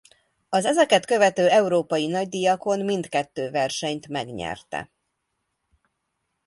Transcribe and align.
Az 0.49 0.65
ezeket 0.65 1.05
követő 1.05 1.49
európai 1.49 2.07
nagydíjakon 2.07 2.79
mindkettő 2.85 3.49
versenyt 3.51 4.07
megnyerte. 4.07 4.91